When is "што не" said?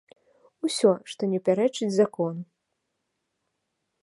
1.13-1.39